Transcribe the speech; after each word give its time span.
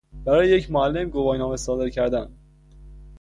برای 0.25 0.49
یک 0.49 0.71
معلم 0.71 1.09
گواهینامه 1.09 1.57
صادر 1.57 1.89
کردن 1.89 2.29